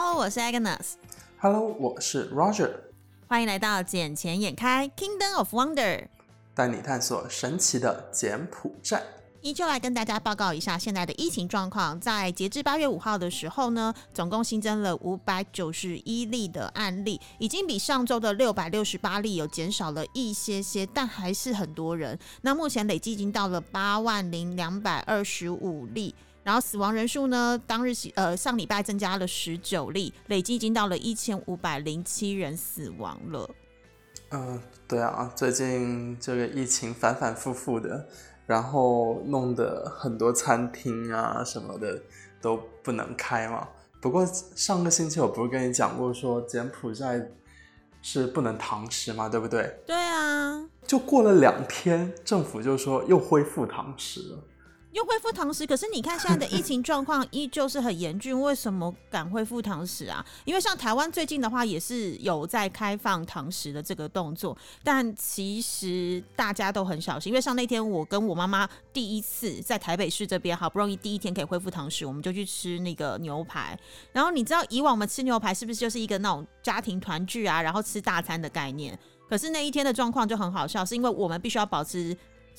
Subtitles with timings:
[0.00, 0.92] Hello，我是 Agnes。
[1.40, 2.70] Hello，我是 Roger。
[3.26, 6.06] 欢迎来到眼前眼开 Kingdom of Wonder，
[6.54, 9.02] 带你探索神奇的柬埔寨。
[9.40, 11.98] 依旧来跟大家报告一下现在的疫情状况。
[11.98, 22.16] 在截至八月五号的时候呢，总共新增了五百九十一例的案例，已经比上周的六百六十八例有减少了一些些，但还是很多人。
[22.42, 26.14] 那目前累计已经到了八万零两百二十五例。
[26.48, 27.60] 然后死亡人数呢？
[27.66, 33.50] 当日呃上礼拜增加了十九例，累计已经到了一千五百零七人死亡了。
[34.30, 34.58] 嗯，
[34.88, 38.08] 对啊，最近这个疫情反反复复的，
[38.46, 42.00] 然后弄得很多餐厅啊什么的
[42.40, 43.68] 都不能开嘛。
[44.00, 47.28] 不过上个星期我不是跟你讲过，说柬埔寨
[48.00, 49.70] 是不能堂食嘛，对不对？
[49.86, 50.66] 对啊。
[50.86, 54.38] 就过了两天，政府就说又恢复堂食了。
[54.92, 60.24] 又恢复堂食，可是你看现在的疫情状况依旧是很严峻，为什么敢恢复堂食啊？
[60.46, 73.78] 因为像台湾最近的话也是有在开放堂食的这个动作，但其实大家都很小心，因为像那天我跟我妈妈第一次在台北市这边，好不容易第一天可以恢复堂食，我们就去吃那个牛排。
[74.12, 78.98] 然后你知道以往我们吃牛排是不是就是一个那种家庭团聚啊，然后吃大餐的概念？
[79.28, 82.16] 可是那一天的状况就很好笑，是因为我们必须要保持。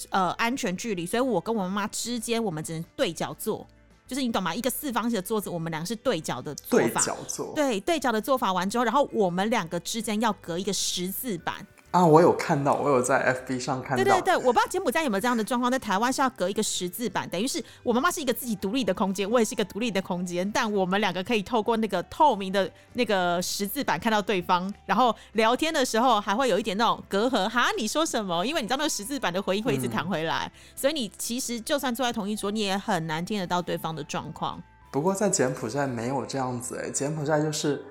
[0.10, 3.68] 呃，安全距离，所以我跟我妈妈之间，我们只能对角坐，
[4.08, 4.54] 就是你懂吗？
[4.54, 11.66] 一个四方形的桌子，我们两个是对角的做法，对角坐，对对角的做法完之后，然后我们两个之间要隔一个十字板。
[11.92, 14.04] 啊，我有看到，我有在 FB 上看到。
[14.04, 27.50] 对对对，我不知道柬埔寨有没有这样的状况，在台湾是要隔一个十字板，等于是我妈妈是一个自己独立的空间，我也是一个独立的空间，但我们两个可以透过那个透明的那个十字板看到对方，然后聊天的时候还会有一点那种隔阂。
[27.50, 28.46] 哈，你说什么？
[28.46, 34.62] 因为你知道那个十字板的回音会一直弹回来，所以你其实就算坐在同一桌，你也很难听得到对方的状况。
[34.92, 37.84] 不过在柬埔寨没有这样子哎，柬埔寨就是。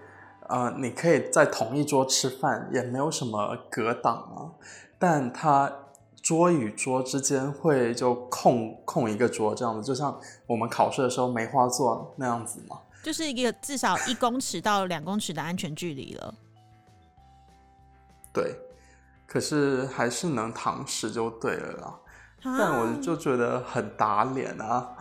[0.48, 4.48] 呃，你可以在同一桌吃饭，也没有什么隔挡啊。
[4.98, 5.70] 但它
[6.22, 12.78] 桌与桌之间会就空空一个桌，这样子，就像我们考试的时候梅花座那样子嘛。
[13.03, 16.34] 就是一个至少一公尺到两公尺的安全距离了。
[18.32, 18.56] 对，
[19.26, 21.94] 可是还是能堂食就对了啦。
[22.42, 24.97] 但我就觉得很打脸啊，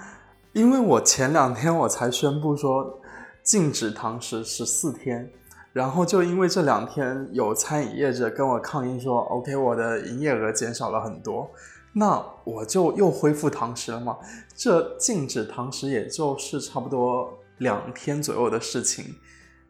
[0.52, 3.00] 因为我前两天我才宣布说。
[3.48, 5.32] 禁止堂食十四天，
[5.72, 11.50] 然后就因为这两天有餐饮业者跟我抗议说，OK，我的营业额减少了很多，
[11.94, 14.18] 那我就又恢复堂食了嘛。
[14.54, 19.16] 这禁止堂食也就是差不多两天左右的事情，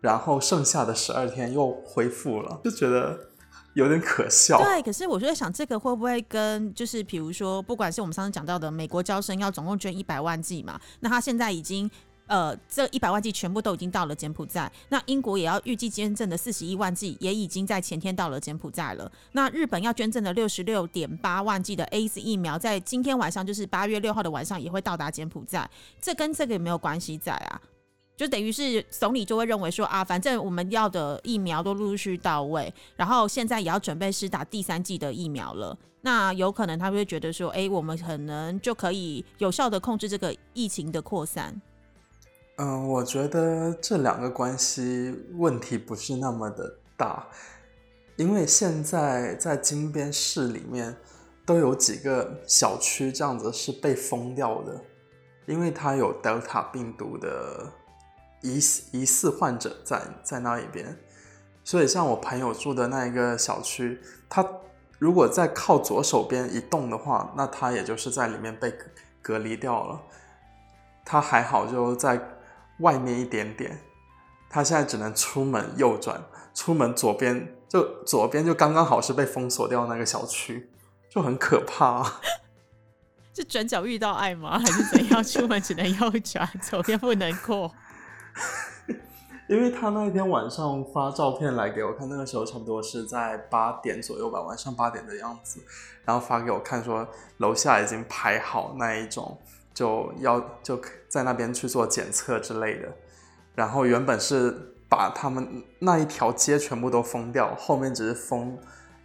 [0.01, 3.15] 然后剩下的十二天又恢复了，就觉得
[3.75, 4.57] 有点可笑。
[4.57, 11.87] 对，可是我就在想，这个会不会跟就是比如说，不管是我们上次讲到的美国招生要总共捐一百万剂嘛，那他现在已经。
[12.27, 14.71] 呃，这一百万剂全部都已经到了柬埔寨。
[14.89, 19.11] 那英国也要预计捐赠的四十一万剂，也已经在前天到了柬埔寨了。
[19.31, 25.69] 那日本要捐赠的六十六点八万剂的 A Z 疫苗，在今天晚上，就是八月六号的晚上，也会到达柬埔寨。
[26.01, 27.61] 这跟这个有没有关系在啊？
[28.17, 35.77] 就等于是总理就会认为说啊，反正我们要的疫苗都陆续到位，然后现在也要准备施打第三剂的疫苗了。
[36.01, 41.61] 那有可能他会觉得说，哎，我们可能就可以有效的控制这个疫情的扩散。
[42.59, 47.27] 嗯，我觉得这两个关系问题不是那么的大，
[48.15, 50.97] 因为现在在金边市里面
[51.45, 54.81] 都有几个小区这样子是被封掉的，
[55.45, 57.71] 因为它有 Delta 病毒的
[58.41, 58.57] 疑
[58.91, 60.97] 疑似患者在在那一边，
[61.63, 64.43] 所以像我朋友住的那一个小区，他
[64.97, 68.73] 如果在靠左手边一栋的话，那他也就是在里面被
[69.21, 70.01] 隔离掉了，
[71.05, 72.19] 他还好就在。
[72.79, 73.79] 外面一点点，
[74.49, 76.23] 他现在只能出门右转，
[76.53, 80.69] 出门左边就左边就刚刚好是被封锁掉那个小区，
[81.09, 82.03] 就很可怕。
[83.33, 84.57] 是转角遇到爱吗？
[84.59, 85.23] 还是怎样？
[85.23, 87.71] 出门只能右转，左边不能过。
[89.47, 95.63] 因为他那天晚上发照片来给我看，那个时候差不多是在八点左右吧，晚上八点的样子，
[96.03, 97.07] 然后发给我看说
[97.37, 99.39] 楼下已经排好那一种。
[99.77, 102.91] 就要就在那边去做检测之类的，
[103.53, 108.57] 然后原本是把他们那一条街全部都封掉，后面只是封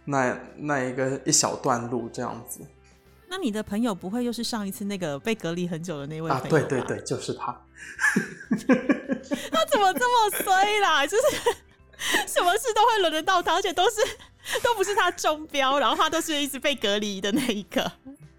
[0.05, 2.61] 那那一个一小段路这样子。
[3.27, 6.31] 那你的朋友不会又是上一次那个被隔离很久的那位？
[6.31, 7.51] 啊，对对对，就是他。
[9.51, 11.05] 他怎么这么衰啦？
[11.05, 11.23] 就是
[12.25, 13.97] 什么事都会轮得到他，而且都是
[14.63, 17.91] 都不是他中标，然后他都是一直被隔离的那一个。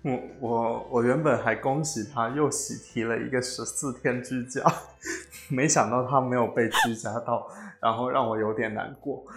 [0.04, 4.62] 我我我原本还恭喜他又喜提了一个十四天居家，
[5.48, 9.24] 没想到他没有被居家到，然后让我有点难过。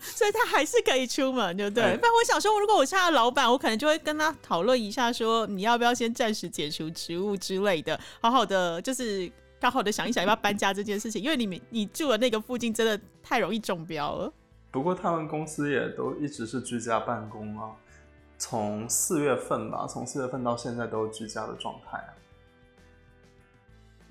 [0.00, 1.82] 所以他还是可以出门，对不对？
[1.82, 9.30] 哎不然我想说，如果我是他的老板，我可能就会跟他讨论一下，说你要不要先暂时解除职务之类的，好好的就是
[9.60, 14.32] 好好的想一想要不要搬家这件事情，因为你们你住的那个附近真的太容易中标了。
[14.70, 17.70] 不过他们公司也都一直是居家办公啊，
[18.40, 22.10] 从四月份吧，从四月份到现在都是居家的状态啊。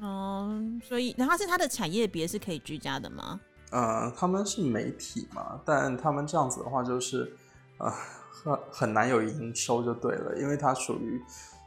[0.02, 3.42] 嗯，所以然后是他的产业别是可以居家的吗？
[3.72, 7.36] 呃，他们是媒体嘛，但他们这样子的话，就是
[7.80, 7.92] 呃
[8.32, 11.22] 很很难有营收就对了，因为它属于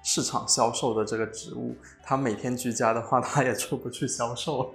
[0.05, 4.73] 市场销售的这个职务，他每天居家的话，他也出不去销售。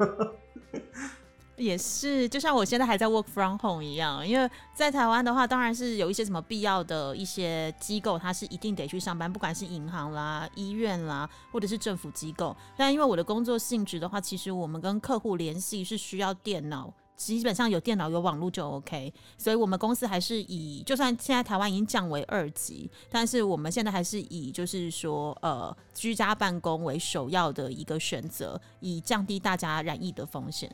[1.57, 12.56] 也是，就像我现在还在 work from home 一样，因为在台湾的话，当然是有一些什么必要的一些机构，它是一定得去上班，不管是银行啦、医院啦，或者是政府机构。
[12.77, 16.94] 但因为我的工作性质的话，其实我们跟客户联系是需要电脑。
[17.15, 30.71] 基本上有电脑有网络就 OK，所以我们公司还是以，就算现在台湾已经降为二级，但是我们现在还是以就是说呃居家办公为首要的一个选择，以降低大家染疫的风险。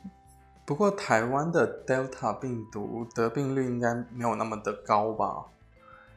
[0.66, 5.46] 不过台湾的 Delta 病毒得病率应该没有那么的高吧？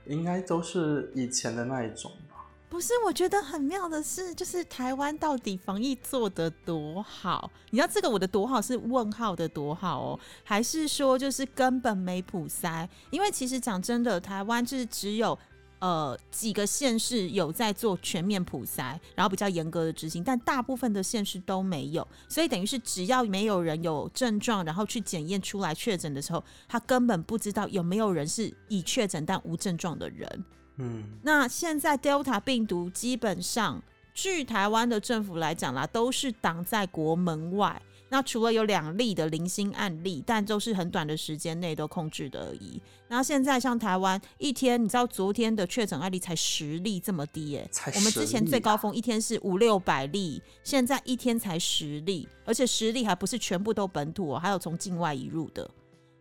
[0.05, 2.45] 应该都是以前的那一种吧？
[2.69, 7.51] 不是，我觉得很妙的是，就是台湾到底防疫做得多好？
[7.71, 12.87] 你知道这个我的多好是问号的多好哦，还是说就是根本没普筛？
[13.09, 15.37] 因为其实讲真的，台湾就是只有
[15.79, 30.45] 呃几个县市有在做全面普筛，然后比较严格的执行，但大部分的县市都没有，所以等于是只要没有人有症状，然后去检验出来确诊的时候，他根本不知道有没有人是已确诊但无症状的人。
[30.77, 33.81] 嗯，那现在 Delta 病毒基本上，
[34.13, 37.81] 据台湾的政府来讲啦，都是挡在国门外。
[38.09, 42.81] 那除了有两例的零星案例，但都是很短的时间内都控制的而已。
[43.07, 55.69] 然后现在像台湾一天，你知道昨天的确诊案例才十例这么低耶、才我们之前10例啊最高峰一天是五六百例，现在一天才十例，而且十例还不是全部都本土哦，还有从境外移入的。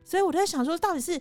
[0.04, 1.20] 所以我就在想说，到底是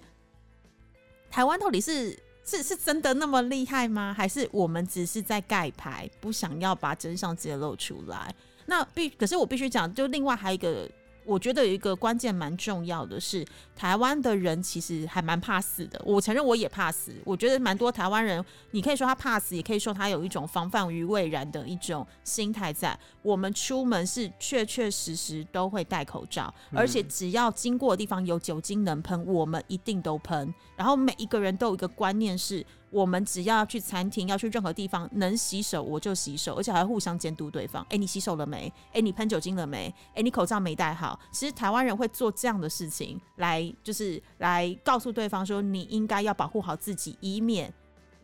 [1.29, 4.13] 台湾到底是是是真的那么厉害吗？
[4.15, 8.33] 还是我们只是在盖牌，不想要把真相揭露出来？
[8.65, 10.89] 那必可是我必须讲，就另外还有一个，
[11.23, 13.45] 我觉得有一个关键蛮重要的是，
[13.75, 16.01] 台湾的人其实还蛮怕死的。
[16.05, 22.97] 我承认我也怕死，我觉得蛮多台湾人，你可以说他怕死，也可以说他有一种防范于未然的一种心态在。
[23.23, 30.53] 我们出门是确确实实都会戴口罩，而且只要经过的地方有酒精能喷，我们一定都喷。
[30.75, 37.85] 然后每一个人都有一个观念是，我们只要去餐厅，要去任何地方，能洗手我就洗手，而且还会互相监督对方。
[37.89, 38.71] 哎，你洗手了没？
[38.91, 39.93] 哎，你喷酒精了没？
[40.13, 41.19] 哎，你口罩没戴好。
[41.31, 47.73] 其实台湾人会做这样的事情，来就是来告诉对方说，你应该要保护好自己，以免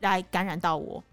[0.02, 1.04] 来感染到我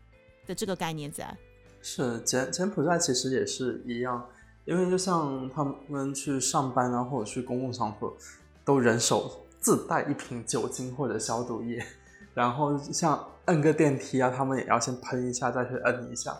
[0.46, 1.37] 的这个概念在。
[1.81, 4.29] 是柬柬埔寨其实也是一样，
[4.64, 8.17] 因为就像他们去上班啊，或者去公共场所，
[8.64, 11.84] 都人手自带一瓶酒精或者消毒液，
[12.34, 16.37] 然后像摁个电梯啊，他们也要先喷一下，再去摁一下。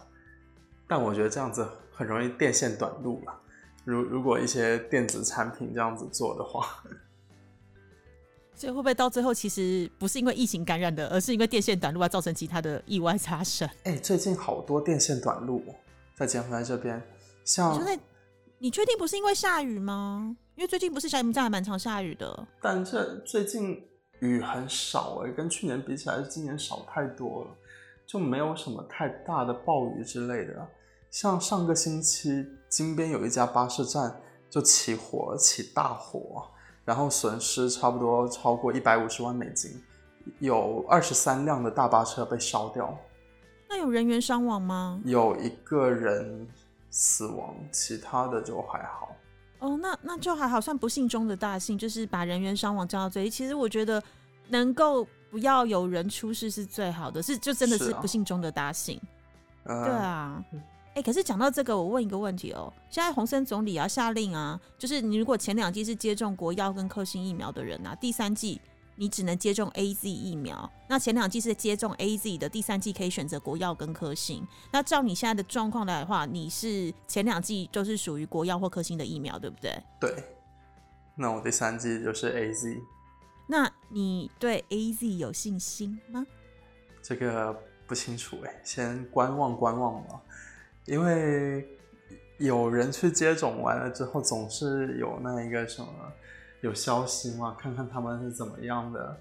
[0.87, 3.35] 但我觉得这样子很容易电线短路了。
[3.85, 6.83] 如如果一些电子产品这样子做的话，
[8.55, 13.69] 所以会不会到最后其实不是因为疫情感染的，而是因为电线短路而造成其他的意外发生？
[13.85, 15.75] 哎，最近好多电线短路哦，
[16.17, 17.01] 在柬埔寨这边，
[17.45, 17.81] 像
[18.59, 20.37] 你确定不是因为下雨吗？
[20.59, 22.49] 因为最近不是小你们家还蛮常下雨的。
[22.61, 23.81] 但这最近
[24.19, 27.51] 雨很少哎，跟去年比起来，今年少太多了，
[28.05, 30.67] 就没有什么太大的暴雨之类的啊。
[31.13, 36.51] 像上个星期，金边有一家巴士站就起火，起大火，
[36.85, 39.81] 然后损失差不多超过一百五十万美金，
[40.41, 42.99] 有二十三辆的大巴车被烧掉，
[43.69, 45.01] 那有人员伤亡吗？
[45.05, 46.49] 有一个人
[46.91, 49.15] 死亡，其他的就还好。
[49.59, 53.31] 哦，那那就还好，算不幸中的大幸，就是把人员伤亡降到最低。
[53.31, 54.03] 其实我觉得
[54.49, 59.01] 能够不要有人出事是最好的，是就真的是不幸中的大幸。
[59.65, 60.45] 啊、对啊，
[60.95, 68.61] 哎、可是讲到这个，我问一个问题哦，现在洪森总理要下令啊，就是你如果前两季是接种国药跟科兴疫苗的人啊，第三季
[68.99, 70.71] 你只能接种 A Z 疫苗。
[70.89, 74.47] 那前两季是接种 A Z 的，第三季可以选择国药跟科兴。
[74.73, 79.81] 那照你现在的状况来的话，你是前两季都是属于国药或科兴的疫苗，对不对？
[80.01, 80.25] 对，
[81.15, 82.77] 那我第三季就是 A Z。
[83.47, 86.27] 那你对 A Z 有信心吗？
[87.03, 90.21] 这个不清楚哎，先观望观望吧。
[90.87, 91.67] 因为
[92.39, 95.89] 有人去接种完了之后，总是有那一个什么
[96.61, 99.17] 有消息吗，看看他们是怎么样的。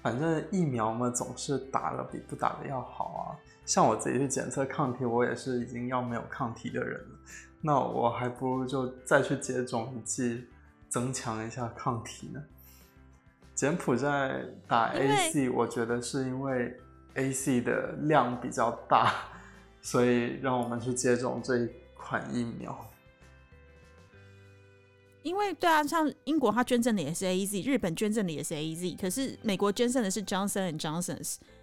[0.00, 3.36] 反正疫苗嘛，总是打了比不打的要好啊。
[3.66, 7.18] 像我自己去检测抗体，我也是已经要没有抗体的人了，
[7.60, 10.46] 那我还不如就再去接种一剂，
[10.88, 12.42] 增强一下抗体呢。
[13.54, 16.80] 柬埔寨打 A C，我觉得是因为
[17.14, 19.12] A C 的量比较大，
[19.82, 22.88] 所以让我们去接种这一款疫苗。
[25.28, 31.18] 因为对啊，像英国它捐赠的也是 A Z，日本捐赠的也是 A Z，可是美国捐赠的是 Johnson and Johnson。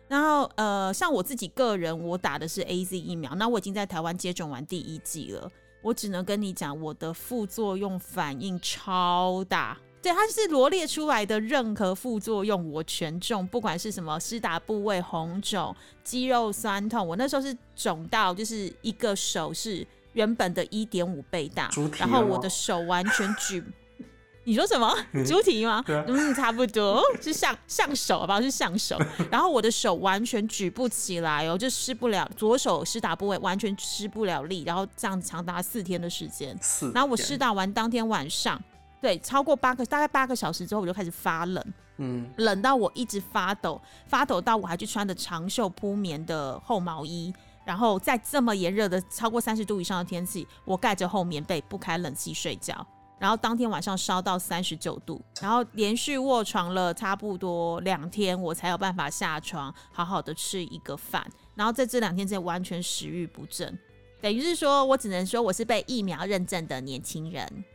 [0.08, 5.52] 然后呃，像我自己个人，我打的是 A Z 疫苗，那我已经在台湾接种完第一剂了。
[5.82, 9.76] 我只能跟你讲，我的副作用反应超大。
[10.00, 19.86] 对，它是罗列出来的任何副作用我全中，不管是什么施打部位红肿、肌肉酸痛，我那时候是肿到就是一个手是。
[20.16, 21.70] 原本的一点五倍大，
[22.00, 23.64] 然后我的手完全举，
[24.46, 24.96] 你说什么？
[25.26, 25.84] 猪蹄吗？
[25.88, 28.98] 嗯，差不多是像像手吧，是像手。
[29.30, 36.58] 然后我的手完全举不起来哦，就施不了左手施打部位完全施不了力，然后这样长达四天的时间。
[36.94, 38.62] 然后我施打完当天晚上，
[39.02, 41.64] 对，超过八个大概八个小时之后，我就开始发冷，
[41.98, 47.34] 嗯，冷到我一直发抖，发抖到我还去穿的长袖铺棉的厚毛衣。
[47.66, 52.86] 然后在这么炎热的超过三十度以上的天气，我盖着厚棉被不开冷气睡觉，
[53.18, 61.26] 然后当天晚上烧到三十九度，然后连续卧床了差不多两天，我才有办法下床好好的吃一个饭。
[61.56, 63.78] 然后在这两天之内完全食欲不振，
[64.22, 67.66] 等于是说我只能说我是被疫苗认证的年轻人。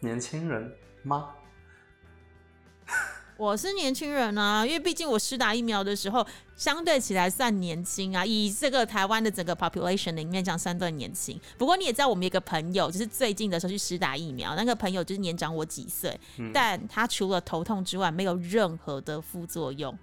[0.00, 1.30] 年轻人吗？
[3.38, 6.26] 我是年轻人啊，因为毕竟我施打疫苗的时候
[6.56, 11.40] 相对起来算年轻啊，以这个台湾的整个 population 里面讲，相对年轻。
[11.56, 16.18] 不过你也知道，我们一个朋友就是最近的时候去施打疫苗，那个朋友就是年长我几岁，
[16.52, 19.96] 但他除了头痛之外，没有任何的副作用，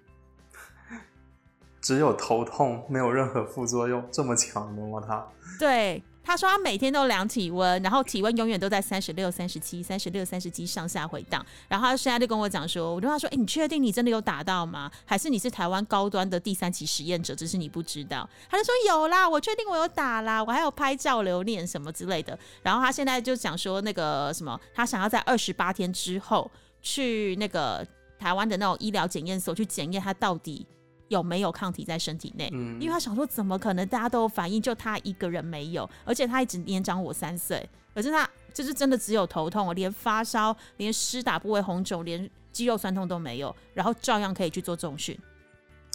[1.81, 5.03] 只有头痛，没有任何副作用，这么强的吗？
[5.05, 5.27] 他
[5.59, 6.01] 对。
[6.25, 11.45] 他说他每天都量体温，然后体温永远都在三十六、三十七、三十六、三十七上下回荡。
[11.67, 14.91] 然后他现在就跟我讲说，我就他说，哎，你确定你真的有打到吗？
[15.05, 18.27] 还是你是台湾高端的第三期实验者，只是你不知道？
[18.49, 22.37] 他就说有啦，我确定我有打啦，我还有拍照留念什么之类的。
[22.63, 26.49] 然后他现在就讲说那个什么，他想要在二十八天之后
[26.81, 27.85] 去那个
[28.17, 30.65] 台湾的那种医疗检验所去检验他到底。
[31.07, 32.49] 有没有抗体在身体内？
[32.53, 35.89] 嗯，因为他想说，怎么可能大家都有反应，就他一个人没有？
[36.03, 45.19] 而且他一直年长我三岁，可是他就是真的只有头痛，连发烧、连施打部位红肿、连肌肉酸痛都没有，然后照样可以去做重训。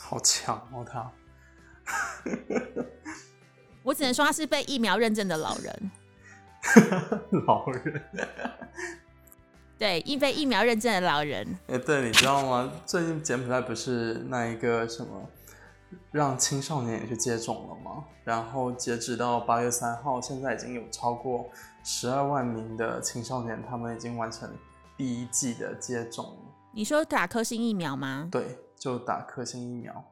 [0.00, 1.10] 好强哦，他！
[3.82, 5.90] 我只能说他是被疫苗认证的老人。
[7.46, 8.02] 老人。
[9.80, 11.56] 对，因被疫苗认证的老人。
[11.66, 12.70] 哎，对，你知道吗？
[12.84, 15.26] 最近柬埔寨不是那一个什么，
[16.12, 18.04] 让青少年也去接种了吗？
[18.22, 21.48] 然后截止到八月三号，现在已经有超过
[21.82, 24.54] 十二万名的青少年，他们已经完成
[24.98, 26.54] 第一季的接种了。
[26.74, 28.28] 你说打科兴疫苗吗？
[28.30, 30.04] 对，就打科兴疫苗。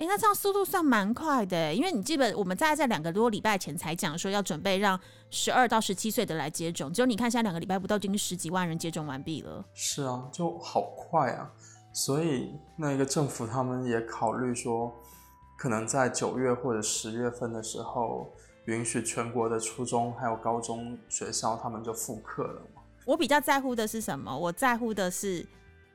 [0.00, 9.62] 哎，那这样速度算蛮快的，因为你基本我们大概在两个多礼拜前才讲说要准备让十二到十七岁的来接种，只有你看现在两个礼拜不到，已经十几万人接种完毕了。
[9.74, 11.52] 是啊，就好快啊！
[11.92, 14.90] 所以那个政府他们也考虑说，
[15.58, 18.32] 可能在九月或者十月份的时候，
[18.64, 22.80] 允许全国的初中还有高中学校他们就复课了嘛。
[23.04, 24.34] 我比较在乎的是什么？
[24.34, 25.46] 我在乎的是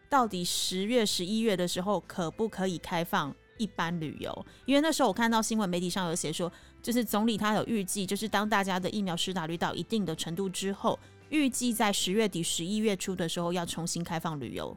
[0.08, 3.36] 到底十月、十一月的时候可不可以开放？
[3.58, 14.76] 一般旅游，因为那时候我看到新闻媒体上有写说，就是总理他有预计，就是当大家的疫苗施打率到一定的程度之后，预计在十月底、十一月初的时候要重新开放旅游。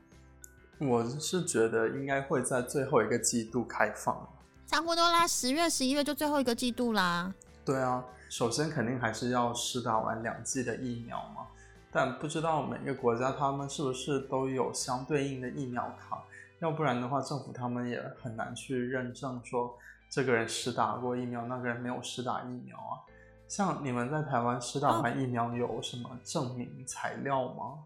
[0.78, 4.28] 我是觉得应该会在最后一个季度开放，
[4.66, 7.34] 差不多啦，十月、十一月就最后一个季度啦。
[7.64, 11.48] 对啊，首先肯定还是要施打完两剂的疫苗嘛，
[11.90, 16.22] 但不知道每个国家他们是不是都有相对应的疫苗卡。
[16.60, 19.78] 要不然的话，政府他们也很难去认证说
[20.10, 22.98] 这个人施打过疫苗，那个人没有施打疫苗啊。
[23.46, 27.78] 像你们在台湾施打完疫苗有什么证明材料吗？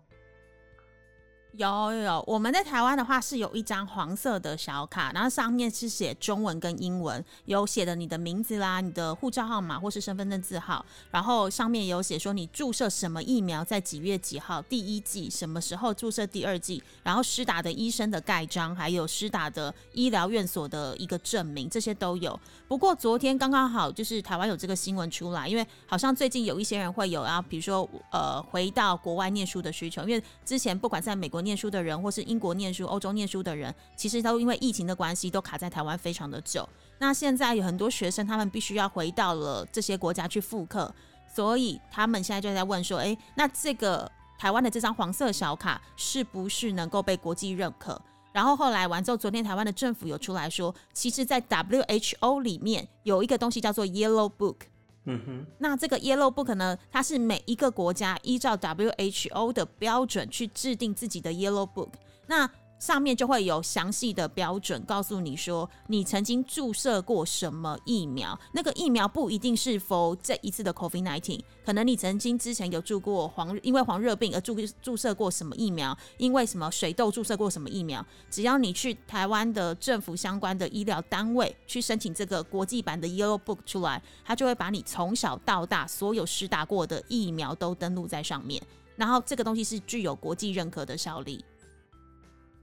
[1.59, 22.39] 有有有，我们在台湾的话是有一张黄色的小卡，然后上面是写中文跟英文，有写的你的名字啦、你的护照号码或是身份证字号，然后上面有写说你注射什么疫苗，在几月几号第一季，什么时候注射第二季，然后施打的医生的盖章，还有施打的医疗院所的一个证明，这些都有。
[22.67, 36.67] 不过昨天刚刚好就是台湾有这个新闻出来，因为好像最近有一些人会有啊，比如说呃回到国外念书的需求，因为之前不管在美国念书的人，或是英国念书、欧洲念书的人，其实都因为疫情的关系，都卡在台湾非常的久。
[36.99, 40.93] 那现在有很多学生，他们必须要回到了这些国家去复课，
[41.35, 48.01] 所以他们现在就在问说：，诶，那这个台湾的这张黄色小卡是不是能够被国际认可？
[48.33, 54.57] 然后后来完之后，昨天台湾的政府有出来说，其实，在 WHO 里面有一个东西叫做 Yellow Book。
[55.05, 61.91] 哼，那这个 Yellow Book 呢，它是每一个国家依照 WHO 的标准去制定自己的 Yellow Book。
[62.29, 62.49] 那
[62.83, 68.37] 上面就会有详细的标准，告诉你说你曾经注射过什么疫苗。
[68.51, 78.05] 那个疫苗不一定是否这一次的 COVID-19，可能你曾经之前有注过黄，因为黄热病而注注射过什么疫苗，因为什么水痘注射过什么疫苗。
[78.29, 88.61] 只要你去台湾的政府相关的医疗单位去申请这个国际版的 Yellow Book 出来，它就会把你从小到大所有施打过的疫苗都登录在上面。
[88.97, 91.45] 然后这个东西是具有国际认可的效力。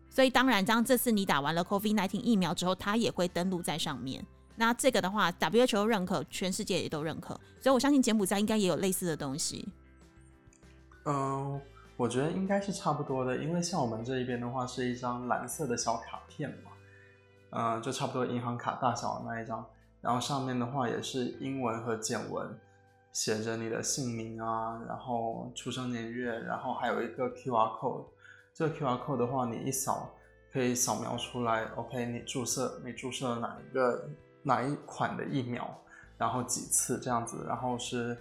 [0.09, 4.25] 所以当然，当这次你打完了 COVID-19 疫苗之后，它也会登录在上面。
[4.55, 7.33] 那这个的话，WHO 认可，全世界也都认可。
[7.61, 9.69] 所以我相信柬埔寨应该也有类似的东西。
[11.05, 11.61] 嗯，
[11.95, 16.71] 我觉得应该是差不多的，因为像我们这一边的话，是一张蓝色的小卡片嘛，
[17.51, 19.65] 嗯，就差不多银行卡大小的那一张。
[20.01, 22.59] 然后上面的话也是英文和简文，
[23.13, 28.05] 写着你的姓名啊，然后出生年月，然后还有一个 QR code。
[28.59, 30.13] 这个 QR code 的话，你一扫
[30.51, 31.63] 可以扫描出来。
[31.77, 34.09] OK，你注射你注射了哪一个
[34.43, 35.81] 哪一款的疫苗，
[36.17, 38.17] 然后几次这样子，然后是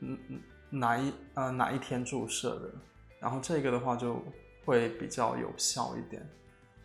[0.00, 2.74] 嗯嗯哪一呃哪一天注射的，
[3.20, 4.20] 然后这个的话就
[4.64, 6.28] 会比较有效一点。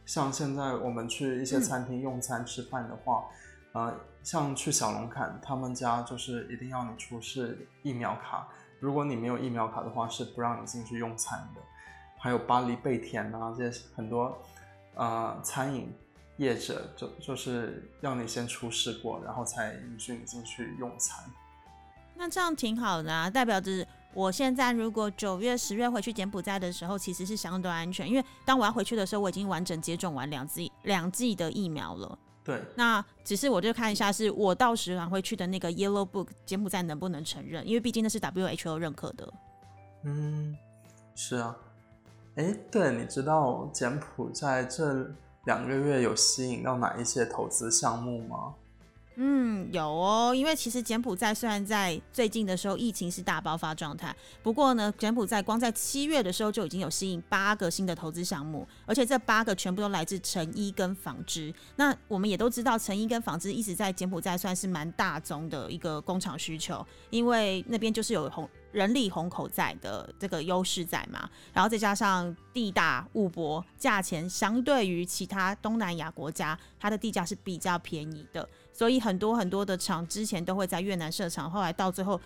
[0.05, 3.23] 像现在我们去一些餐厅用餐吃饭的话，
[3.71, 8.47] 呃，像去小龙坎他们家就是一定要你出示疫苗卡，
[8.79, 11.61] 如果你没有疫苗卡的话，是不让你进去用餐的。
[12.19, 14.37] 还有巴黎贝甜啊，这些很多，
[14.95, 15.91] 呃，餐饮
[16.37, 21.23] 业者就就是要你先出示过，然后才允许你进去用餐。
[22.15, 32.19] 那这样挺好的啊，代表着我现在如果九月、十月回去柬埔寨的时候，其实是相对安全，因为当我要回去的时候，我已经完整接种完两剂两剂的疫苗了。
[32.43, 32.61] 对。
[32.75, 37.65] 那只是我就看一下，是我到时还会去的那个 Yellow Book，柬埔寨能不能承认？
[37.65, 39.33] 因为毕竟那是 WHO 认可的。
[40.03, 40.53] 嗯，
[41.15, 41.55] 是啊。
[42.39, 45.05] 哎，对，你知道柬埔寨这
[45.43, 48.53] 两个月有吸引到哪一些投资项目吗？
[49.17, 61.53] 嗯，有哦，因为其实柬埔寨虽然在最近的时候疫情是大爆发状态，不过呢，柬埔寨光在七月的时候就已经有吸引八个新的投资项目，而且这八个全部都来自成衣跟纺织。
[61.75, 68.49] 那我们也都知道，成衣跟纺织一直在柬埔寨算是蛮大宗的一个工厂需求，因为那边就是有红。
[68.71, 82.19] 人力虹口在的这个优势在嘛，然后再加上地大物博，价钱相对于其他东南亚国家，它的地价是比较便宜的，所以很多很多的厂之前都会在越南设厂，后来到最后。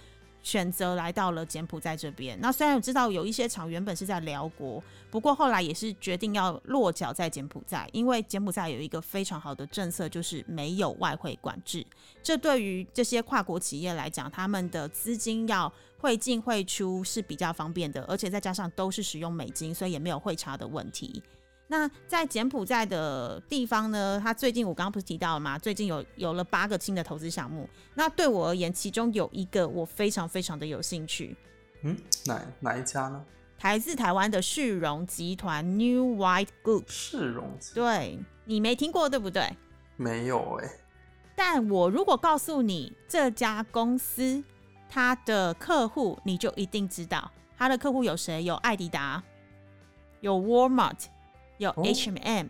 [0.43, 2.37] 选择来到了柬埔寨这边。
[2.39, 11.83] 那虽然我知道有一些厂原本是在辽国，不过后来也是决定要落脚在柬埔寨，因为柬埔寨有一个非常好的政策，就是没有外汇管制。
[12.21, 21.23] 这对于这些跨国企业来讲，他们的资金要汇进汇出是比较方便的，而且再加上都是使用美金，所以也没有汇差的问题。
[21.67, 24.19] 那在柬埔寨的地方呢？
[24.23, 25.57] 他最近我刚刚不是提到了吗？
[25.57, 27.67] 最近有有了八个新的投资项目。
[27.95, 31.35] 那对我而言，其中有一个我非常非常的有兴趣。
[31.81, 33.25] 嗯，哪哪一家呢？
[33.57, 36.83] 台自台湾的旭荣集团 New White Group。
[36.87, 37.57] 旭荣。
[37.73, 39.49] 对，你没听过对不对？
[39.95, 40.69] 没有哎。
[41.35, 44.43] 但我如果告诉你这家公司
[44.89, 48.43] 它的客户，你就一定知道它的客户有谁？
[48.43, 49.23] 有艾迪达，
[50.19, 51.05] 有 Walmart。
[51.63, 52.47] 有 H&M，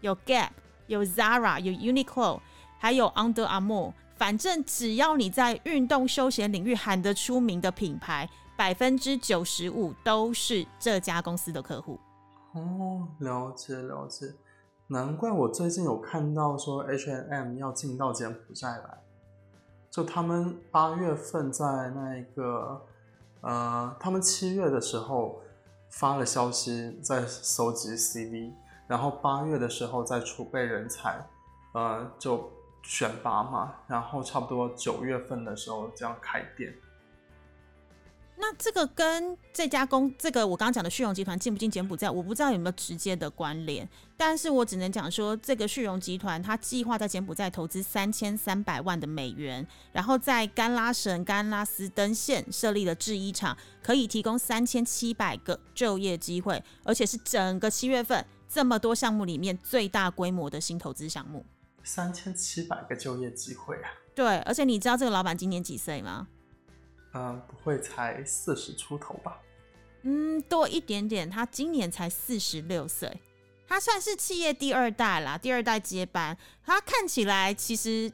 [0.00, 0.48] 有 Gap，
[0.86, 2.40] 有 Zara，有 Uniqlo，
[2.78, 3.92] 还有 Under Armour。
[4.16, 12.00] 反正只要你在运动休闲领域喊得出名的品牌，百分之九十五都是这家公司的客户。
[12.54, 14.32] 哦，了解了解，
[14.86, 18.98] 难怪我最近有看到说 H&M 要进到柬埔寨来。
[19.90, 22.80] 就他们八月份在那个，
[23.42, 25.40] 呃，他们七月的时候。
[25.96, 28.52] 发了消息在搜集 CV，
[28.88, 31.24] 然后八月的时候在储备人才，
[31.72, 32.50] 呃，就
[32.82, 36.74] 选拔嘛，然后差不多九月份的时候这样开店。
[38.36, 61.46] 那这个跟这家公这个我刚刚讲的旭荣集团进不进柬埔寨，我不知道有没有直接的关联，但是我只能讲说，这个旭荣集团它计划在柬埔寨投资三千三百万的美元，然后在甘拉省甘拉斯登县设立了制衣厂，可以提供三千七百个就业机会，而且是整个七月份这么多项目里面最大规模的新投资项目。
[61.84, 63.90] 三千七百个就业机会啊！
[64.14, 66.26] 对，而且你知道这个老板今年几岁吗？
[67.14, 69.40] 嗯，不会才四十出头吧？
[70.02, 71.30] 嗯，多一点点。
[71.30, 73.20] 他今年才四十六岁，
[73.66, 76.36] 他算是企业第二代啦，第二代接班。
[76.64, 78.12] 他看起来其实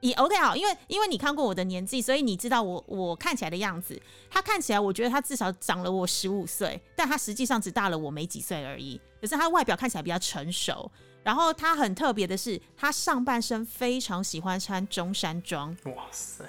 [0.00, 4.00] 也 OK 好，因为因为你看过我的年纪，所以你知道我我看起来的样子。
[4.28, 9.00] 他看起来，我觉得他至少长了我十五岁，但他实际上只大了我没几岁而已。
[9.20, 10.90] 可是他外表看起来比较成熟。
[11.22, 15.76] 然后他很特别的是，他上半身非常喜欢穿中山装。
[15.84, 16.44] 哇塞！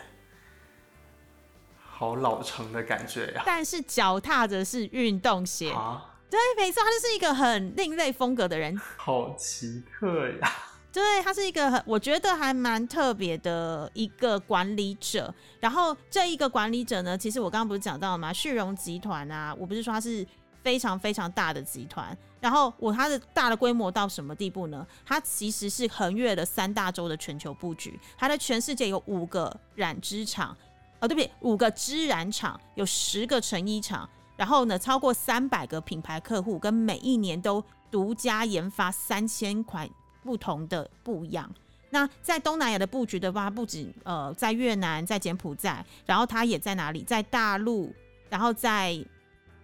[2.01, 3.43] 好老成的感觉呀！
[3.45, 10.51] 但是脚踏着是运动鞋啊，对，没错，他就是一个很另类风格的人，好奇特呀！
[10.91, 15.31] 对他是一个很，我觉得还蛮特别的一个管理者。
[15.59, 18.33] 然后这一个管理者呢，其实我刚刚不是讲到了吗？
[18.33, 20.25] 旭荣集团啊，我不是说它是
[20.63, 22.17] 非常非常大的集团。
[22.39, 24.83] 然后我它的大的规模到什么地步呢？
[25.05, 30.57] 它其实是横越了三大洲的全球布局，它的全世界有五个染织厂。
[31.01, 39.89] 哦，对不起，五个织染厂，有十个成衣厂，然后呢，超过三百个品牌客户，跟每一年都独家研发三千款
[40.23, 41.51] 不同的布样。
[41.89, 47.01] 那在东南亚的布局的话，不仅呃在越南，在柬埔寨，然后它也在哪里？
[47.01, 47.91] 在大陆，
[48.29, 49.03] 然后在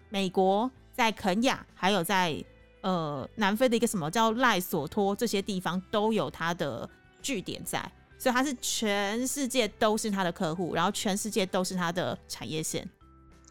[0.09, 2.43] 美国，在肯亚，还有在
[2.81, 6.89] 呃南非的一个什么叫赖索托这些地方都有它的
[7.21, 7.89] 据点在。
[8.17, 12.87] 所以他是全世界都是他的客户，然后全世界都是他的产业线。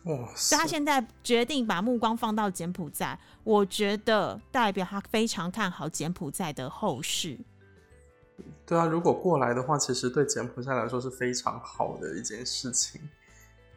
[0.05, 0.29] 哇！
[0.37, 7.39] 所以他现在决定把目光放到柬埔寨，我觉得代表他非常看好柬埔寨的后市。
[8.65, 13.01] 对啊，如果过来的话，其实对柬埔寨来说是非常好的一件事情。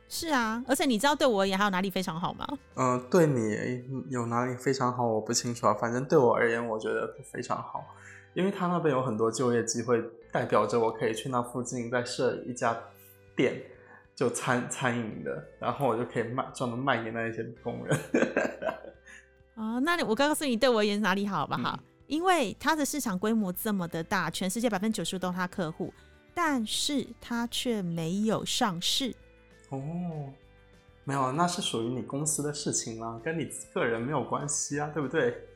[0.08, 2.47] 是啊，而且你知道对我而言还有哪里非常好吗？
[2.75, 5.73] 嗯，对你有哪里非常好，我不清楚啊。
[5.75, 7.86] 反正对我而言，我觉得非常好。
[8.34, 12.78] 因为他那边有很多就业机会，代表着我可以去那附近再设一家
[13.36, 13.62] 店，
[14.15, 18.00] 就餐餐饮的，然后我就可以卖专门卖给那一些工人。
[19.56, 21.58] 哦，那你我告诉你，对我而言哪里好吧？
[21.58, 25.94] 哈，因为它的市场规模这么的大，全世界百分之九十都是他客户，
[26.34, 29.13] 但是他却没有上市。
[29.70, 29.82] 哦，
[31.04, 35.49] 没有，那是属于你公司的事情啦，跟你个人没有关系啊，对不对？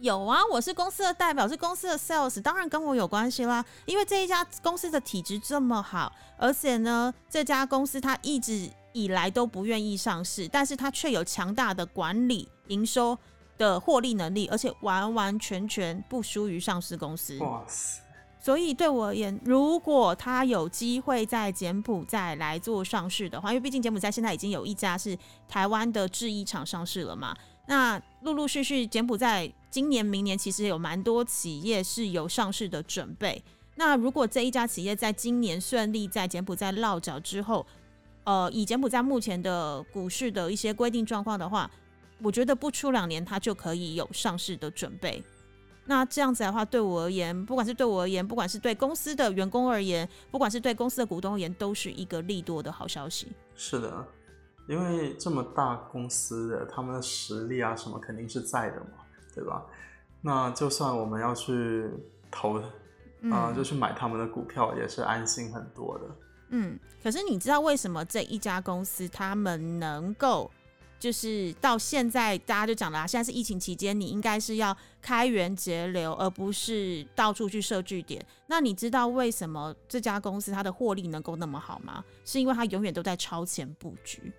[0.00, 3.62] 有啊，我是公司的代表，是公司的 sales，当然跟我有关系啦。
[3.84, 13.16] 因为这一家公司的体质这么好，而且呢，这家公司它一直以来都不愿意上市，但是它却有强大的管理、营收
[13.58, 17.38] 的获利能力，而且完完全全不输于上市公司。
[17.38, 18.00] 哇塞！
[18.42, 27.36] 所以对我而言，如果他有机会在柬埔寨来做上市的话，因为毕竟柬埔寨现在已经有一家是台湾的制衣厂上市了嘛。
[27.66, 33.42] 那陆陆续续，柬埔寨今年、明年其实有蛮多企业是有上市的准备。
[33.76, 37.66] 那如果这一家企业在今年顺利在柬埔寨落脚之后，
[38.24, 41.70] 呃，以柬埔寨目前的股市的一些规定状况的话，
[42.22, 45.22] 我觉得不出两年，它就可以有上市的准备。
[45.86, 53.28] 那这样子的话，对我而言，不管是对我而言，不管是对公司的员工而言，不管是对公司的股东而言，都是一个利多的好消息。
[53.56, 54.06] 是的。
[54.70, 59.04] 因为这么大公司的他们的实力啊什么肯定是在的嘛，
[59.34, 59.66] 对吧？
[60.22, 61.90] 那就算我们要去
[62.30, 62.62] 投
[63.32, 66.04] 啊，就去买他们的股票，也是安心很多的。
[66.50, 70.48] 嗯，可是你知道为什么这一家公司他们能够
[71.00, 78.24] 就是到现在大家就讲了，啊现在是疫情期间，你应该是要开源节流，而不是到处去设据点。
[78.46, 82.04] 那你知道为什么这家公司它的获利能够那么好吗？
[82.24, 84.32] 是因为它永远都在超前布局。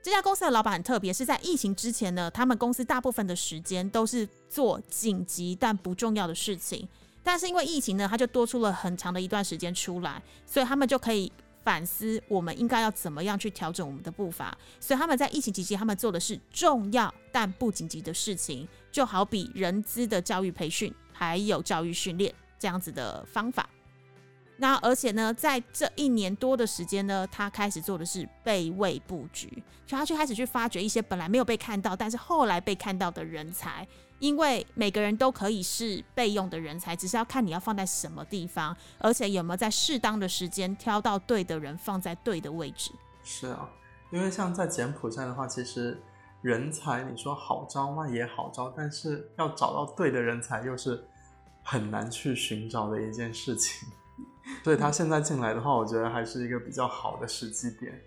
[0.00, 6.88] 这家公司的老板很特别，是在疫情之前呢，他们公司大部分的时间都是做紧急但不重要的事情。
[7.22, 11.30] 但是因为疫情呢，他就多出了很长的一段时间出来，所以他们就可以
[11.62, 14.56] 反思我们应该要怎么样去调整我们的步伐。
[14.80, 23.68] 所以他们在疫情期间，他们做的是重要但不紧急的事情，就好比人资的教育培训，还有教育训练这样子的方法。
[24.58, 33.86] 那而且呢，在这一年多的时间呢，他开始做的是备位布局，就他去开始去发掘一些本来没有被看到，但是后来被看到的人才。
[34.18, 42.90] 因为每个人都可以是备用的人才，只是要看你要放在什么地方，而且有没有在适当的时间挑到对的人放在对的位置。
[43.22, 43.70] 是啊，
[44.10, 46.02] 因为像在柬埔寨的话，其实
[46.42, 48.08] 人才你说好招吗？
[48.08, 51.06] 也好招，但是要找到对的人才又是
[51.62, 53.88] 很难去寻找的一件事情。
[54.64, 58.00] 所以他现在进来的话，我觉得还是一个比较好的时机点。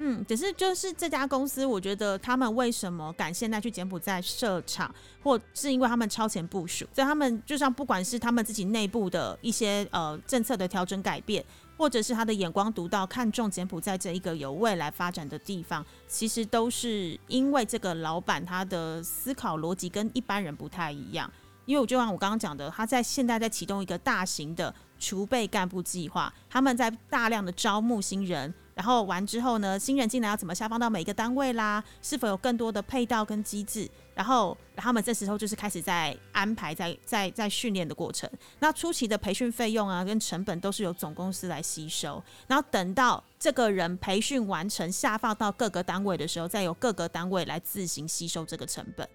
[0.00, 11.44] 嗯，只是就是这家公司，我觉得他们为什么敢现在去柬埔寨设厂，或是因为他们超前部署，所以他们就像不管是他们自己内部的一些呃政策的调整改变，
[11.76, 21.28] 或者是他的眼光独到，看中柬埔寨这一个有未来发展的地方，其实都是因为这个老板他的思考逻辑跟一般人不太一样。
[21.66, 31.82] 因为我就像我刚刚讲的，他在现在在启动一个大型的储备干部计划，他们在大量的招募新人，然后完之后呢，新人进来要怎么下放到每一个单位啦？
[32.02, 33.88] 是否有更多的配套跟机制？
[34.14, 38.28] 然后他们这时候就是开始在安排，在在在训练的过程。
[38.58, 42.22] 那初期的培训费用啊，跟成本都是由总公司来吸收。
[42.48, 49.08] 然后等到这个人培训完成，下放到各个单位的时候，再由各个单位来自行吸收这个成本。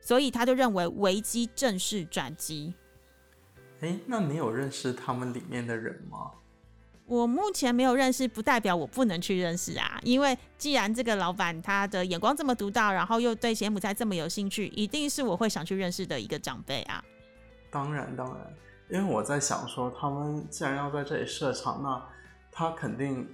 [0.00, 2.72] 所以他就认为危机正式转机。
[3.80, 6.32] 哎，那你有认识他们里面的人吗？
[7.06, 9.98] 我目前没有认识，不代表我不能去认识啊。
[10.02, 17.02] 因为既然这个老板他的眼光这么独到，然后又对柬埔寨这么有兴趣，一定是我会想去认识的一个长辈啊。
[17.70, 18.54] 当然，当然，
[18.90, 22.04] 因为我在想说，他们既然要在这里设厂，那
[22.50, 23.26] 他肯定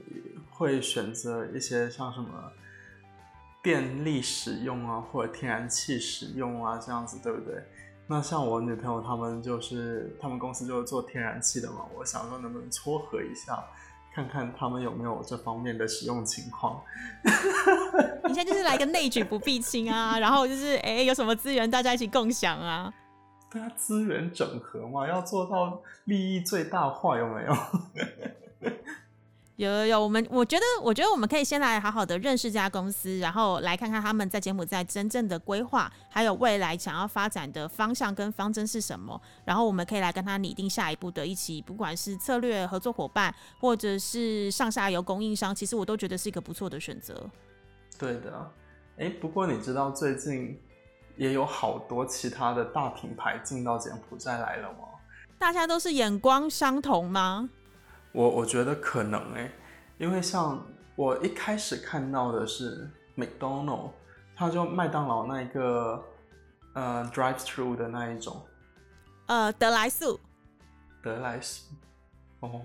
[0.51, 2.29] 会选择一些像什么。
[3.63, 7.65] 电力使用啊，或者天然气使用啊，这样子对不对？
[8.07, 11.87] 那像我女朋友他们就是，他们公司就是做天然气的嘛。
[11.97, 13.65] 我想说能不能撮合一下，
[14.15, 16.83] 看看他们有没有这方面的使用情况。
[18.27, 22.93] 你现在就是来个内举不避亲啊，然后就是哎，有什么资源大家一起共享啊？
[23.51, 27.55] 对啊，资源整合嘛，要做到利益最大化，有没有？
[29.57, 39.21] 有有有，我们我觉得，我觉得我们可以先来好好的认识这家公司，然后来看看他们在柬埔寨真正的规划，还有未来想要发展的方向跟方针是什么。
[39.45, 47.31] 然后我们可以来跟他拟定下一步的一起，不管是策略合作伙伴，或者是上下游供应商，其实我都觉得是一个不错的选择。
[47.97, 48.51] 对的，
[48.99, 50.61] 哎，不过你知道最近
[51.17, 54.79] 也有好多其他的大品牌进到柬埔寨来了吗？
[55.39, 57.49] 大家都是眼光相同吗？
[58.15, 59.51] 我我觉得可能哎，
[59.99, 63.91] 因为像我一开始看到的是 McDonald，
[64.37, 66.01] 它就麦当劳那一个
[66.75, 68.41] 呃 drive through 的那一种，
[69.27, 70.21] 呃德莱素，
[71.03, 71.65] 德莱素，
[72.39, 72.61] 哦，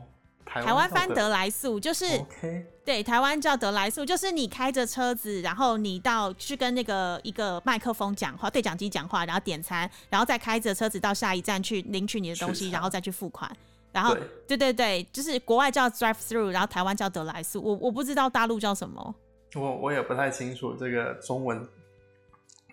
[0.46, 13.52] 台湾翻德来速就是，OK，对台湾叫德来速，就是你开着车子，然后你到去跟那个一个麦克风讲话，对讲机讲话，然后点餐，然后再开着车子到下一站去领取你的东西，然后再去付款。
[13.91, 14.15] 然后，
[14.47, 19.15] 对对对，就是国外叫 drive through，然后台湾叫德莱素，我我不知道大陆叫什么，
[19.56, 21.67] 我我也不太清楚这个中文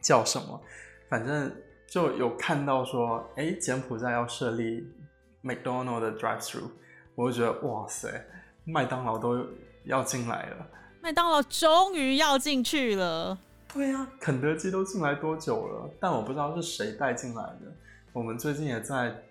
[0.02, 0.60] 叫什么，
[1.08, 1.50] 反正
[1.88, 4.86] 就有看到说，哎，柬埔寨要设立
[5.42, 6.68] McDonald 的 drive through，
[7.14, 8.08] 我就觉得哇塞，
[8.64, 9.42] 麦当劳都
[9.84, 10.66] 要进来了，
[11.00, 13.38] 麦当劳终于要进去了，
[13.72, 15.88] 对啊，肯德基都进来多久了？
[15.98, 17.72] 但我不知道是谁带进来的，
[18.12, 19.22] 我们最近也在。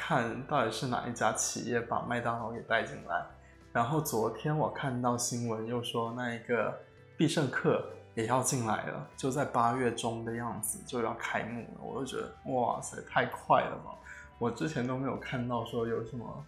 [0.00, 3.26] 看到底是哪一家企业把麦当劳给带进来，
[3.72, 6.72] 然后昨天我看到新闻又说那一个
[7.16, 7.84] 必胜客
[8.14, 13.90] 也要进来了，就在八月中的样子就要开幕了，我就觉得哇塞，太快了吧！
[14.38, 16.44] 我之前都没有看到说有什么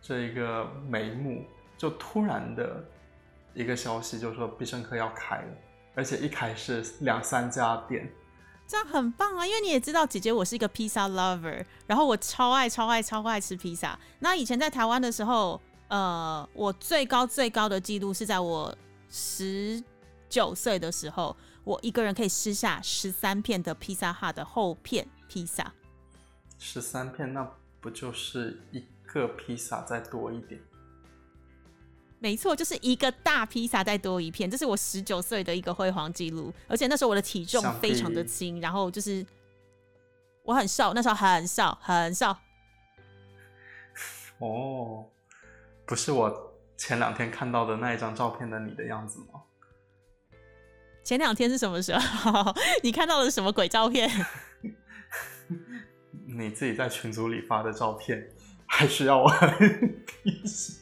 [0.00, 1.44] 这一个眉目，
[1.76, 2.82] 就突然的
[3.52, 5.52] 一个消息就说必胜客要开了，
[5.94, 8.10] 而且一开是两三家店。
[8.70, 13.98] 这样很棒啊，因为你也知道，姐姐我是一个披萨 lover，然后我超爱超爱超爱吃披萨。
[14.20, 18.72] 那以前在台湾的时候，呃，我最高最高的记录是在我
[19.08, 19.82] 十
[20.28, 25.72] 九岁的时候，我一个人可以吃下十三片的披萨哈的厚片披萨。
[26.56, 27.44] 十三片，那
[27.80, 30.60] 不就是一个披萨再多一点？
[32.20, 36.52] 没错，就是一个大披萨再多一片，这是我十九岁的一个辉煌记录。
[36.68, 39.24] 而且那时候我的体重非常的轻，然后就是
[40.42, 42.36] 我很瘦，那时候很瘦很瘦。
[44.38, 45.06] 哦，
[45.86, 49.40] 不是我前两天看到的那一张照片的你的样子吗？
[51.02, 52.54] 前两天是什么时候？
[52.84, 54.08] 你看到的是什么鬼照片？
[56.28, 58.30] 你自己在群组里发的照片。
[58.72, 59.28] 还需要我
[60.22, 60.76] 提醒？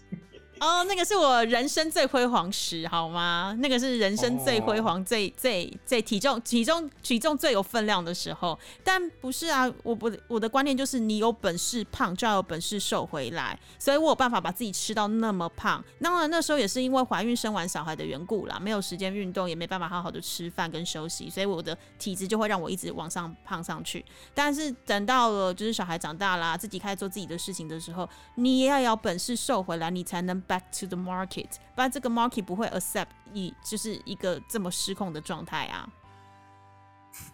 [0.61, 3.57] 哦，那个是我人生最辉煌时，好吗？
[3.61, 8.59] 那个是人生最辉煌、最最最体重体重体重最有分量的时候。
[8.83, 13.59] 但不是啊，我不我的观念就是，你有本事胖，就要有本事瘦回来。
[13.79, 15.83] 所以我有办法把自己吃到那么胖。
[16.01, 24.05] 当然那时候也是因为怀孕生完小孩的缘故啦，没有时间运动，也没办法好好的吃饭跟休息，所以我的体质就会让我一直往上胖上去。
[24.35, 30.43] 但是等到了就是小孩长大啦，自己开始做自己的事情的时候，你也要有本事瘦回来，你才能。
[30.49, 35.87] Back to the market，不然这个 market 不会 accept 你就是一个这么失控的状态啊。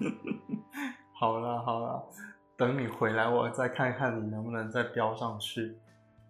[1.15, 2.03] 好了好了，
[2.57, 5.79] 等你回来，我再看看你能不能再飙上去。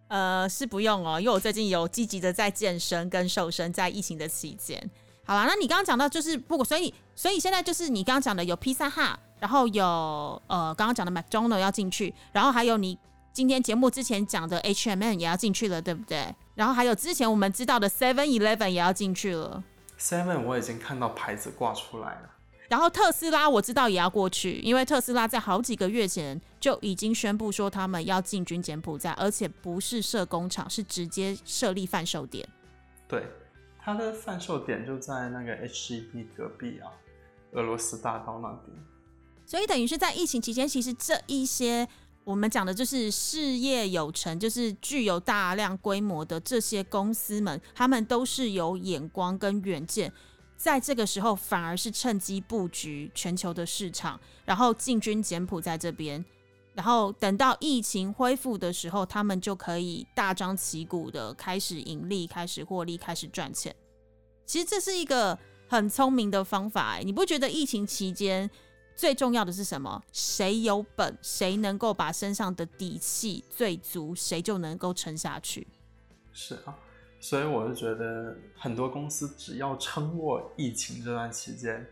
[0.08, 4.90] 呃，是不用哦，因为我最近有积极的在健身跟瘦身，在疫情的期间。
[5.24, 9.82] 好啦，那你刚刚讲到就是不，所以所以现在就是你刚刚讲的有披萨哈，然后有
[10.48, 12.98] 呃刚刚讲的 McDonald 要进去，然后还有你
[13.32, 16.34] 今天节目之前讲的 H&M 也要进去了，对不对？
[16.54, 19.64] 然后还有之前我们知道的 Seven Eleven 也要进去了。
[19.98, 22.30] Seven 我已经看到牌子挂出来了。
[22.68, 32.48] 然后特斯拉我知道也要过去，因为特斯拉在好几个月前就已经宣布说他们要进军柬埔寨，而且不是设工厂，是直接设立贩售点。
[33.06, 33.26] 对，
[33.78, 36.90] 它的贩售点就在那个 HEB 隔壁啊，
[37.52, 38.76] 俄罗斯大道那边。
[39.44, 41.88] 所以等于是在疫情期间，其实这一些。
[42.24, 50.10] 我们讲的就是事业有成，就是具有大量规模的这些公司们，他们都是有眼光跟远见，
[50.56, 56.24] 在这个时候反而是趁机布局全球的市场，然后进军柬埔寨这边，
[56.72, 63.74] 然后等到疫情恢复的时候，他们就可以大张旗鼓的开始盈利、开始获利、开始赚钱。
[64.46, 68.50] 其实这是一个很聪明的方法，你不觉得疫情期间？
[68.96, 70.02] 最重要的是什么？
[70.12, 75.66] 谁有本，谁能够把身上的底气最足，谁就能够撑下去。
[76.32, 76.78] 是啊，
[77.18, 81.84] 所以我就觉得很多公司只要撑过疫情这段期间，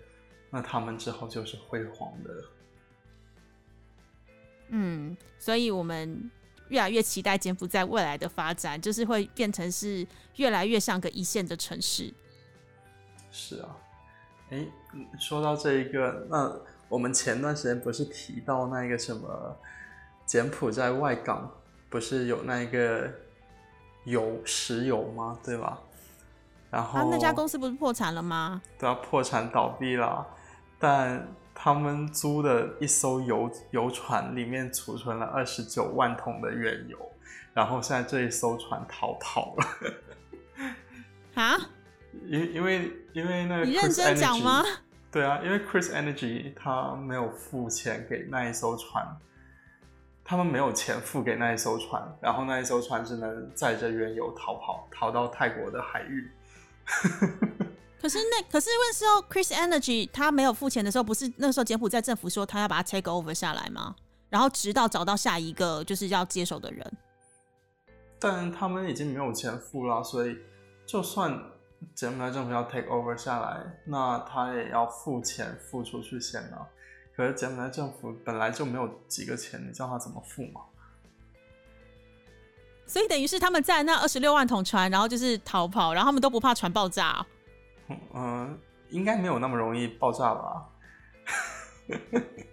[0.49, 2.45] 那他们之后就是辉煌的。
[4.69, 6.31] 嗯，所以我们
[6.69, 12.15] 越来越期待柬埔寨未来的发展，就是会变成是越来越像个一线的城市。
[13.33, 13.77] 是啊，
[14.51, 14.65] 哎，
[15.19, 16.61] 说到这一个，那。
[16.93, 19.57] 我们前段时间不是提到那个什么
[20.27, 21.51] 柬埔寨外港
[21.89, 23.11] 不是有那个
[24.05, 25.39] 油石油吗？
[25.43, 25.81] 对吧？
[26.71, 28.61] 然后那家公司不是破产了吗？
[28.79, 30.27] 对啊，破产倒闭了。
[30.79, 36.99] 但他们租的一艘游游船里面储存了二十九万桶的原油，
[37.55, 39.67] 然后现在这一艘船逃跑了。
[41.43, 41.57] 啊？
[42.27, 44.63] 因因为因为那个你认真讲吗？
[45.13, 49.07] 对啊，因为 Chris Energy 他没有付钱给那一艘船，
[50.25, 56.31] 他们没有钱付给那一艘船，然后那一艘船只能载着原油逃跑，逃到泰国的海域。
[58.01, 63.95] 可是那可是那时候 Chris Energy 他没有付钱的时候，不是那时候柬埔寨政府说他要把它 take over 下来吗？
[64.31, 66.91] 然后直到找到下一个就是要接手的人。
[68.19, 70.39] 但他们已经没有钱付了，所以
[70.87, 71.39] 就算。
[71.95, 76.67] 柬埔寨政府要 take over 下来，那他也要付钱付出去先啊。
[77.15, 80.63] 可是柬埔寨政府本来就没有几个钱，你叫他怎么付嘛？
[82.87, 87.25] 所以等于是他们在那二十六万桶船，然后就是逃跑，然后他们都不怕船爆炸。
[88.15, 88.59] 嗯，
[88.91, 90.69] 应该没有那么容易爆炸吧？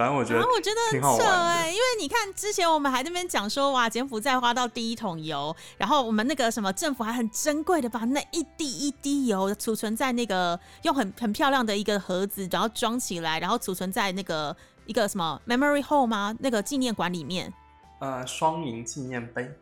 [0.00, 16.34] 反正我觉得，我觉得挺好玩哎，因为你看之前我们还那边讲说，哇，柬埔寨花到第一桶油，然后我们那个什么政府还很珍贵的把那一滴一滴油储存在那个用很很漂亮的一个盒子，然后装起来，然后储存在那个一个什么 memory hole 吗？
[16.40, 17.52] 那个纪念馆里面。
[17.98, 19.52] 呃，双赢纪念碑。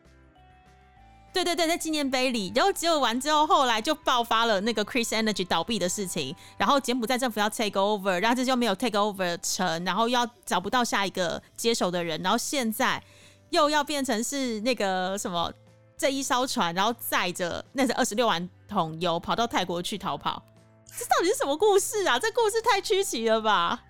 [1.32, 13.02] 对对对，在纪念碑里，然后结果完之后，后来就爆发了那个 Chris Energy 倒闭的事情，然后柬埔寨政府要 take over，然后这就没有 take over 成，然后要找不到下一个接手的人，然后现在
[13.50, 15.52] 又要变成是那个什么
[15.96, 20.42] 这一艘船，然后载着那是二十六万桶油跑到泰国去逃跑，
[20.86, 22.18] 这到底是什么故事啊？
[22.18, 23.80] 这故事太曲奇了吧？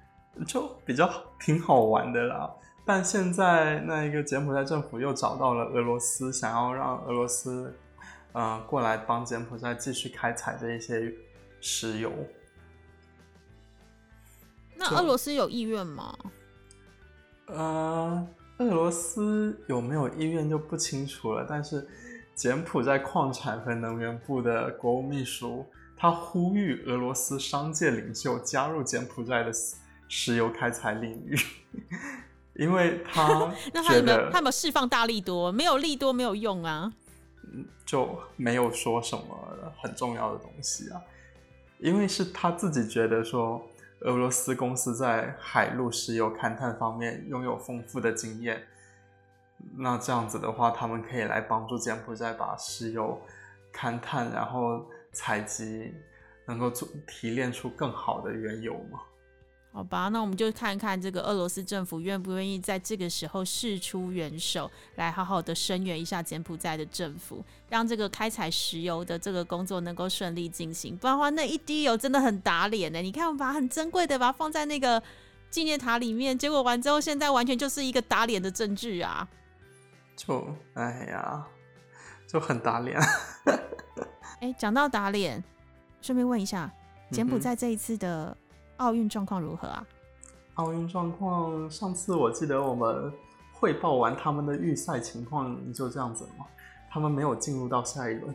[0.47, 2.51] 就比较挺好玩的啦。
[2.89, 7.77] 但现在那一个柬埔寨政府又找到了俄罗斯，想要让俄罗斯，
[8.33, 11.13] 呃，过来帮柬埔寨继续开采这一些
[11.61, 12.11] 石油。
[14.75, 16.17] 那俄罗斯有意愿吗？
[17.49, 18.27] 呃，
[18.57, 21.45] 俄罗斯有没有意愿就不清楚了。
[21.47, 21.87] 但是
[22.35, 29.53] 柬埔寨矿产和能源部的国务秘书他呼吁俄罗斯商界领袖加入柬埔寨的
[30.09, 31.37] 石油开采领域。
[32.59, 35.51] 因为他 那他有没有他有没有释放大力多？
[35.51, 36.93] 没有力多没有用啊。
[37.87, 39.25] 就没有说什么
[39.81, 41.01] 很重要的东西啊，
[41.79, 43.67] 因为是他自己觉得说，
[44.01, 48.63] 俄罗斯公司在海陆石油勘探方面拥有丰富的经验，
[49.79, 53.19] 那这样子的话，他们可以来帮助柬埔寨把石油
[53.73, 55.95] 勘探，然后采集，
[56.45, 59.01] 能够做提炼出更好的原油嘛。
[59.71, 70.97] 好吧，那我们就看看这个俄罗斯政府愿不愿意在这个时候伸出援手，来好好的声援一下柬埔寨的政府，让这个开采石油的这个工作能够顺利进行。
[70.97, 73.01] 不然的话，那一滴油真的很打脸呢。
[73.01, 75.01] 你看，我们把很珍贵的把它放在那个
[75.49, 79.29] 纪念塔里面，结果完之后，现在完全就是一个打脸的证据啊！
[80.17, 80.45] 就
[80.75, 81.47] 哎呀，
[82.27, 82.99] 就很打脸。
[84.41, 85.45] 哎，讲到打脸，
[86.01, 86.69] 顺便问一下，
[87.13, 88.37] 柬埔寨这一次的
[88.79, 89.87] 奥运状况如何啊？
[90.55, 93.13] 奥运状况，上次我记得我们
[93.53, 96.47] 汇报完他们的预赛情况，就这样子了嘛。
[96.91, 98.35] 他们没有进入到下一轮，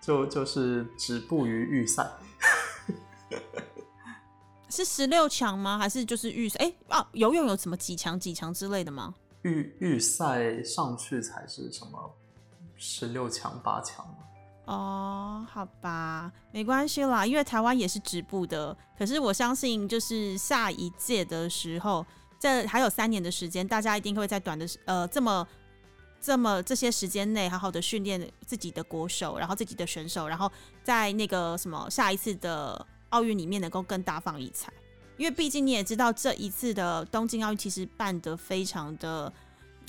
[0.00, 2.08] 就就是止步于预赛。
[4.68, 5.78] 是十六强吗？
[5.78, 6.58] 还是就是预赛？
[6.64, 9.14] 哎啊，游泳有什么几强几强之类的吗？
[9.42, 12.14] 预预赛上去才是什么
[12.76, 14.14] 十六强八强嘛
[14.70, 18.76] 哦，好吧，没关系啦，因为台湾也是止步的。
[18.96, 22.06] 可是我相信，就是下一届的时候，
[22.38, 25.44] 这还有三年的时间，大家一定会在短的呃这么
[26.20, 30.48] 这么这些时间内，好好的训练自己的国手，然后自己的选手，然后
[30.84, 34.72] 在那个什么下一次的奥运里面能够更大放异彩。
[35.16, 39.32] 因为毕竟你也知道，这一次的东京奥运其实办得非常的。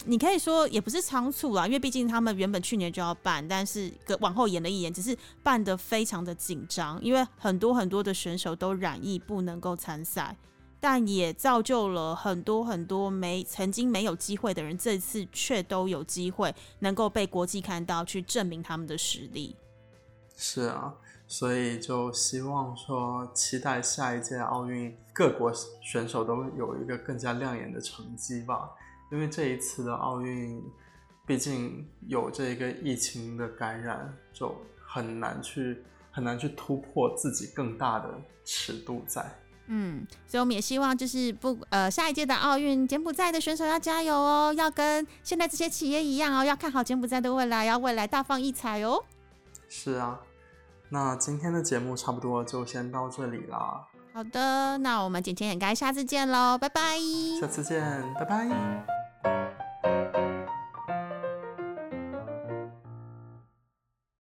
[0.05, 10.35] 你可以说也不是仓促啦，因为毕竟他们原本去年就要办，但是个往后延了一年，只是办得非常的紧张，因为很多很多的选手都染疫不能够参赛，
[10.79, 19.55] 但也造就了很多很多没曾经没有机会的人，这次却都有机会能够被国际看到，去证明他们的实力。
[20.35, 20.95] 是啊，
[21.27, 28.71] 所以就希望说，期待下一届奥运各国选手都有一个更加亮眼的成绩吧。
[29.11, 30.63] 因为这一次的奥运，
[31.25, 34.55] 毕竟有这个疫情的感染，就
[34.85, 38.09] 很难去很难去突破自己更大的
[38.45, 39.23] 尺度在。
[39.67, 49.01] 嗯，所以我们也希望就是不呃下一届的奥运，柬埔寨的选手要加油哦，要跟现在这些企业一样哦，要看好柬埔寨的未来，要未来大放异彩哦。
[49.69, 50.19] 是啊，
[50.89, 56.97] 那今天的节目差不多就先到这里啦，好的，那我们简简也该下次见喽，拜拜。
[57.39, 57.81] 下次见，
[58.15, 59.00] 拜拜。
[59.23, 59.60] Bye.